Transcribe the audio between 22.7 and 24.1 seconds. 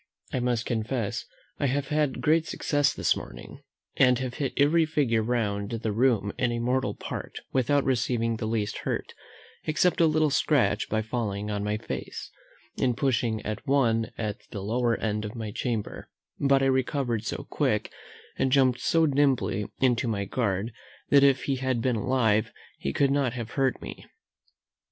he could not have hurt me.